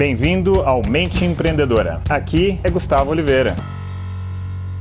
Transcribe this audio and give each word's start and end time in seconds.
Bem-vindo 0.00 0.62
ao 0.62 0.80
Mente 0.82 1.26
Empreendedora. 1.26 2.00
Aqui 2.08 2.58
é 2.64 2.70
Gustavo 2.70 3.10
Oliveira. 3.10 3.54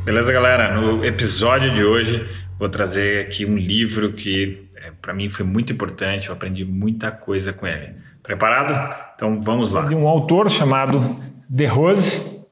Beleza, 0.05 0.31
galera? 0.31 0.79
No 0.79 1.03
episódio 1.03 1.73
de 1.73 1.83
hoje 1.83 2.25
vou 2.57 2.69
trazer 2.69 3.25
aqui 3.25 3.45
um 3.45 3.57
livro 3.57 4.13
que 4.13 4.69
é, 4.77 4.91
para 5.01 5.13
mim 5.13 5.27
foi 5.27 5.45
muito 5.45 5.73
importante, 5.73 6.29
eu 6.29 6.33
aprendi 6.33 6.63
muita 6.63 7.11
coisa 7.11 7.51
com 7.51 7.67
ele. 7.67 7.95
Preparado? 8.23 8.95
Então 9.13 9.41
vamos 9.41 9.73
lá. 9.73 9.81
De 9.87 9.93
um 9.93 10.07
autor 10.07 10.49
chamado 10.49 11.17
De 11.49 11.65
Rose 11.65 12.45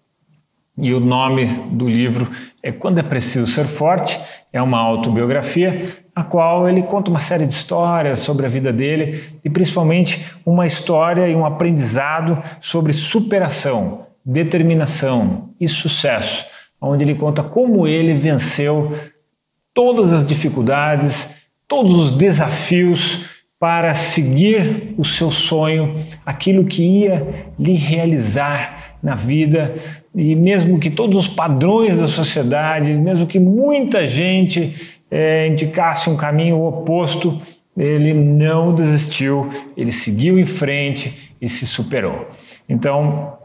e 0.77 0.93
o 0.93 0.99
nome 0.99 1.45
do 1.71 1.88
livro 1.88 2.29
é 2.61 2.70
Quando 2.70 2.99
é 2.99 3.04
Preciso 3.04 3.47
Ser 3.47 3.65
Forte. 3.65 4.20
É 4.52 4.61
uma 4.61 4.79
autobiografia 4.79 6.05
a 6.18 6.23
qual 6.23 6.68
ele 6.68 6.81
conta 6.81 7.11
uma 7.11 7.20
série 7.20 7.45
de 7.45 7.54
histórias 7.54 8.21
sobre 8.21 8.47
a 8.47 8.49
vida 8.49 8.73
dele 8.73 9.23
e 9.45 9.52
principalmente 9.52 10.25
uma 10.43 10.66
história 10.66 11.29
e 11.29 11.36
um 11.36 11.45
aprendizado 11.45 12.41
sobre 12.59 12.91
superação, 12.91 14.07
determinação 14.26 15.52
e 15.62 15.70
sucesso, 15.70 16.43
onde 16.81 17.03
ele 17.03 17.13
conta 17.13 17.43
como 17.43 17.88
ele 17.88 18.16
venceu 18.16 18.98
todas 19.76 20.12
as 20.12 20.26
dificuldades, 20.26 21.35
todos 21.67 21.95
os 21.95 22.18
desafios 22.18 23.27
para 23.59 23.93
seguir 23.93 24.95
o 24.98 25.05
seu 25.05 25.29
sonho, 25.29 26.04
aquilo 26.26 26.65
que 26.65 26.81
ia 26.81 27.52
lhe 27.59 27.76
realizar 27.76 28.95
na 29.04 29.13
vida, 29.13 29.76
e 30.15 30.35
mesmo 30.35 30.79
que 30.79 30.90
todos 30.90 31.15
os 31.15 31.27
padrões 31.27 31.95
da 31.95 32.07
sociedade, 32.07 32.91
mesmo 32.91 33.27
que 33.27 33.40
muita 33.40 34.07
gente 34.07 34.96
é, 35.09 35.47
indicasse 35.47 36.09
um 36.09 36.17
caminho 36.17 36.61
oposto, 36.63 37.41
ele 37.75 38.13
não 38.13 38.73
desistiu, 38.73 39.49
ele 39.75 39.91
seguiu 39.91 40.39
em 40.39 40.45
frente 40.45 41.34
e 41.39 41.48
se 41.48 41.67
superou. 41.67 42.27
Então, 42.67 43.38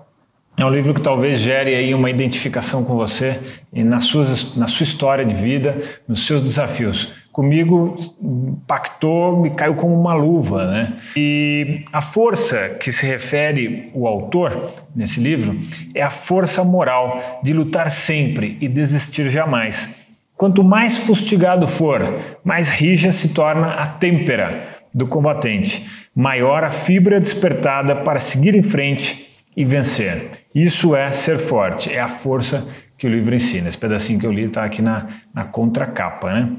é 0.56 0.64
um 0.64 0.70
livro 0.70 0.92
que 0.92 1.00
talvez 1.00 1.40
gere 1.40 1.74
aí 1.74 1.94
uma 1.94 2.10
identificação 2.10 2.84
com 2.84 2.94
você 2.94 3.40
na 3.72 4.00
sua, 4.00 4.24
na 4.56 4.68
sua 4.68 4.84
história 4.84 5.24
de 5.24 5.34
vida, 5.34 5.82
nos 6.06 6.26
seus 6.26 6.42
desafios. 6.42 7.12
Comigo 7.32 7.96
impactou, 8.20 9.40
me 9.40 9.50
caiu 9.50 9.74
como 9.74 9.98
uma 9.98 10.12
luva, 10.12 10.66
né? 10.66 10.92
E 11.16 11.82
a 11.90 12.02
força 12.02 12.68
que 12.68 12.92
se 12.92 13.06
refere 13.06 13.90
o 13.94 14.06
autor 14.06 14.70
nesse 14.94 15.18
livro 15.18 15.58
é 15.94 16.02
a 16.02 16.10
força 16.10 16.62
moral 16.62 17.40
de 17.42 17.54
lutar 17.54 17.90
sempre 17.90 18.58
e 18.60 18.68
desistir 18.68 19.30
jamais. 19.30 20.01
Quanto 20.42 20.64
mais 20.64 20.98
fustigado 20.98 21.68
for, 21.68 22.02
mais 22.42 22.68
rija 22.68 23.12
se 23.12 23.28
torna 23.28 23.74
a 23.74 23.86
têmpera 23.86 24.80
do 24.92 25.06
combatente, 25.06 25.88
maior 26.12 26.64
a 26.64 26.70
fibra 26.70 27.20
despertada 27.20 27.94
para 27.94 28.18
seguir 28.18 28.56
em 28.56 28.62
frente 28.64 29.36
e 29.56 29.64
vencer. 29.64 30.40
Isso 30.52 30.96
é 30.96 31.12
ser 31.12 31.38
forte, 31.38 31.92
é 31.92 32.00
a 32.00 32.08
força 32.08 32.66
que 32.98 33.06
o 33.06 33.10
livro 33.10 33.32
ensina. 33.32 33.68
Esse 33.68 33.78
pedacinho 33.78 34.18
que 34.18 34.26
eu 34.26 34.32
li 34.32 34.46
está 34.46 34.64
aqui 34.64 34.82
na, 34.82 35.06
na 35.32 35.44
contracapa, 35.44 36.32
né? 36.32 36.50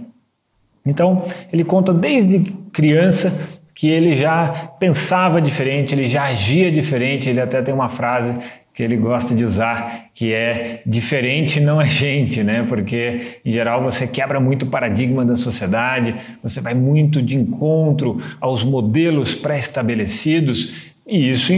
Então, 0.85 1.25
ele 1.51 1.65
conta 1.65 1.93
desde 1.93 2.39
criança 2.71 3.37
que 3.75 3.89
ele 3.89 4.15
já 4.15 4.71
pensava 4.79 5.41
diferente, 5.41 5.93
ele 5.93 6.07
já 6.07 6.23
agia 6.23 6.71
diferente, 6.71 7.27
ele 7.27 7.41
até 7.41 7.61
tem 7.61 7.73
uma 7.73 7.89
frase 7.89 8.33
que 8.73 8.81
ele 8.81 8.97
gosta 8.97 9.35
de 9.35 9.45
usar, 9.45 10.05
que 10.15 10.33
é 10.33 10.81
diferente 10.85 11.59
não 11.59 11.79
é 11.79 11.85
gente, 11.85 12.43
né? 12.43 12.65
Porque 12.67 13.39
em 13.45 13.51
geral 13.51 13.83
você 13.83 14.07
quebra 14.07 14.39
muito 14.39 14.65
o 14.65 14.69
paradigma 14.69 15.23
da 15.23 15.35
sociedade, 15.35 16.15
você 16.41 16.59
vai 16.59 16.73
muito 16.73 17.21
de 17.21 17.35
encontro 17.35 18.19
aos 18.41 18.63
modelos 18.63 19.35
pré-estabelecidos 19.35 20.73
e 21.05 21.31
isso 21.31 21.53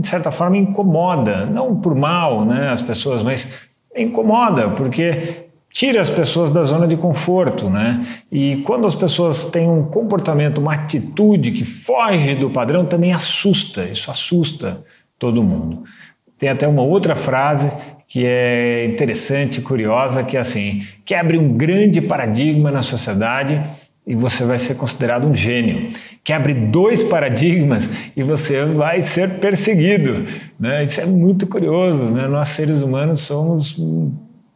de 0.00 0.06
certa 0.06 0.30
forma 0.30 0.56
incomoda, 0.56 1.46
não 1.46 1.74
por 1.80 1.94
mal, 1.94 2.44
né, 2.44 2.68
as 2.68 2.82
pessoas, 2.82 3.22
mas 3.22 3.52
incomoda 3.96 4.68
porque 4.68 5.46
tira 5.72 6.00
as 6.00 6.10
pessoas 6.10 6.50
da 6.50 6.62
zona 6.64 6.86
de 6.86 6.96
conforto, 6.96 7.70
né? 7.70 8.04
E 8.30 8.58
quando 8.58 8.86
as 8.86 8.94
pessoas 8.94 9.44
têm 9.46 9.68
um 9.68 9.84
comportamento, 9.84 10.58
uma 10.58 10.74
atitude 10.74 11.52
que 11.52 11.64
foge 11.64 12.34
do 12.34 12.50
padrão, 12.50 12.84
também 12.84 13.12
assusta, 13.12 13.84
isso 13.84 14.10
assusta 14.10 14.84
todo 15.18 15.42
mundo. 15.42 15.84
Tem 16.40 16.48
até 16.48 16.66
uma 16.66 16.82
outra 16.82 17.14
frase 17.14 17.70
que 18.08 18.26
é 18.26 18.86
interessante, 18.86 19.60
curiosa, 19.60 20.24
que 20.24 20.36
é 20.36 20.40
assim: 20.40 20.82
quebre 21.04 21.38
um 21.38 21.52
grande 21.52 22.00
paradigma 22.00 22.70
na 22.70 22.82
sociedade 22.82 23.62
e 24.06 24.14
você 24.16 24.44
vai 24.44 24.58
ser 24.58 24.74
considerado 24.74 25.28
um 25.28 25.34
gênio. 25.36 25.90
Quebre 26.24 26.54
dois 26.54 27.02
paradigmas 27.02 27.88
e 28.16 28.22
você 28.22 28.64
vai 28.64 29.02
ser 29.02 29.38
perseguido. 29.38 30.26
Né? 30.58 30.82
Isso 30.82 31.00
é 31.00 31.06
muito 31.06 31.46
curioso. 31.46 32.02
Né? 32.04 32.26
Nós, 32.26 32.48
seres 32.48 32.80
humanos, 32.80 33.20
somos 33.20 33.78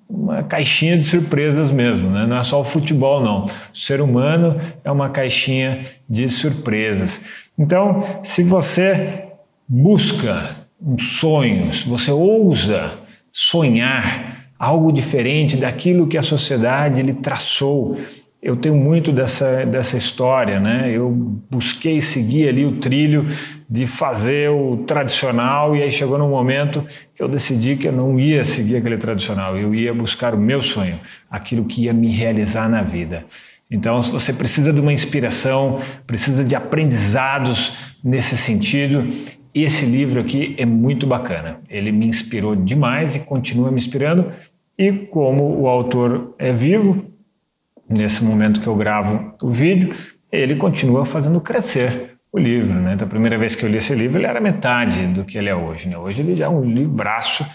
uma 0.08 0.42
caixinha 0.42 0.96
de 0.96 1.04
surpresas 1.04 1.70
mesmo. 1.70 2.10
Né? 2.10 2.26
Não 2.26 2.38
é 2.38 2.42
só 2.42 2.60
o 2.60 2.64
futebol, 2.64 3.22
não. 3.22 3.46
O 3.46 3.76
ser 3.76 4.00
humano 4.00 4.60
é 4.82 4.90
uma 4.90 5.10
caixinha 5.10 5.86
de 6.08 6.28
surpresas. 6.28 7.24
Então, 7.56 8.02
se 8.24 8.42
você 8.42 9.24
busca 9.68 10.63
um 10.84 10.98
sonho, 10.98 11.72
se 11.72 11.88
você 11.88 12.10
ousa 12.10 12.98
sonhar 13.32 14.50
algo 14.58 14.92
diferente 14.92 15.56
daquilo 15.56 16.06
que 16.06 16.18
a 16.18 16.22
sociedade 16.22 17.02
lhe 17.02 17.14
traçou, 17.14 17.98
eu 18.42 18.56
tenho 18.56 18.76
muito 18.76 19.10
dessa, 19.10 19.64
dessa 19.64 19.96
história, 19.96 20.60
né? 20.60 20.90
Eu 20.92 21.10
busquei 21.50 22.02
seguir 22.02 22.46
ali 22.46 22.66
o 22.66 22.72
trilho 22.72 23.26
de 23.68 23.86
fazer 23.86 24.50
o 24.50 24.84
tradicional 24.86 25.74
e 25.74 25.82
aí 25.82 25.90
chegou 25.90 26.18
num 26.18 26.28
momento 26.28 26.86
que 27.16 27.22
eu 27.22 27.28
decidi 27.28 27.74
que 27.76 27.88
eu 27.88 27.92
não 27.92 28.20
ia 28.20 28.44
seguir 28.44 28.76
aquele 28.76 28.98
tradicional, 28.98 29.56
eu 29.56 29.74
ia 29.74 29.94
buscar 29.94 30.34
o 30.34 30.38
meu 30.38 30.60
sonho, 30.60 31.00
aquilo 31.30 31.64
que 31.64 31.84
ia 31.84 31.94
me 31.94 32.10
realizar 32.14 32.68
na 32.68 32.82
vida. 32.82 33.24
Então, 33.70 34.00
se 34.02 34.10
você 34.10 34.30
precisa 34.30 34.74
de 34.74 34.80
uma 34.80 34.92
inspiração, 34.92 35.80
precisa 36.06 36.44
de 36.44 36.54
aprendizados 36.54 37.74
nesse 38.04 38.36
sentido, 38.36 39.08
esse 39.62 39.86
livro 39.86 40.20
aqui 40.20 40.54
é 40.58 40.66
muito 40.66 41.06
bacana. 41.06 41.60
Ele 41.68 41.92
me 41.92 42.06
inspirou 42.06 42.56
demais 42.56 43.14
e 43.14 43.20
continua 43.20 43.70
me 43.70 43.78
inspirando. 43.78 44.32
E 44.76 44.90
como 44.90 45.60
o 45.60 45.68
autor 45.68 46.34
é 46.38 46.50
vivo, 46.50 47.04
nesse 47.88 48.24
momento 48.24 48.60
que 48.60 48.66
eu 48.66 48.74
gravo 48.74 49.34
o 49.40 49.50
vídeo, 49.50 49.94
ele 50.32 50.56
continua 50.56 51.06
fazendo 51.06 51.40
crescer 51.40 52.16
o 52.32 52.38
livro. 52.38 52.74
Né? 52.74 52.94
Então, 52.94 53.06
a 53.06 53.10
primeira 53.10 53.38
vez 53.38 53.54
que 53.54 53.64
eu 53.64 53.68
li 53.68 53.78
esse 53.78 53.94
livro, 53.94 54.18
ele 54.18 54.26
era 54.26 54.40
metade 54.40 55.06
do 55.06 55.24
que 55.24 55.38
ele 55.38 55.48
é 55.48 55.54
hoje. 55.54 55.88
Né? 55.88 55.96
Hoje 55.96 56.20
ele 56.20 56.34
já 56.34 56.46
é 56.46 56.48
um 56.48 56.64
livraço 56.64 57.46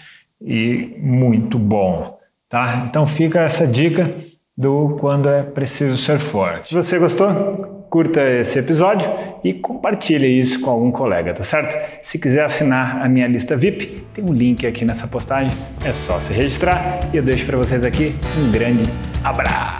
e 0.42 0.96
muito 1.00 1.60
bom. 1.60 2.18
Tá? 2.48 2.86
Então 2.90 3.06
fica 3.06 3.42
essa 3.42 3.68
dica 3.68 4.16
do 4.58 4.98
quando 5.00 5.30
é 5.30 5.44
preciso 5.44 5.98
ser 5.98 6.20
forte. 6.20 6.74
Você 6.74 6.98
gostou, 6.98 7.79
curta 7.90 8.22
esse 8.22 8.60
episódio 8.60 9.10
e 9.44 9.54
compartilhe 9.54 10.28
isso 10.28 10.62
com 10.62 10.70
algum 10.70 10.92
colega, 10.92 11.34
tá 11.34 11.44
certo? 11.44 11.76
Se 12.04 12.20
quiser 12.20 12.44
assinar 12.44 13.02
a 13.02 13.10
minha 13.10 13.28
lista 13.28 13.58
VIP, 13.58 14.04
tem 14.14 14.24
um 14.24 14.34
link 14.34 14.66
aqui 14.66 14.86
nessa 14.86 15.08
postagem, 15.08 15.50
é 15.84 15.92
só 15.92 16.20
se 16.20 16.32
registrar 16.34 17.00
e 17.14 17.18
eu 17.18 17.24
deixo 17.24 17.46
para 17.46 17.58
vocês 17.58 17.84
aqui 17.84 18.14
um 18.38 18.52
grande 18.52 18.84
abraço. 19.24 19.79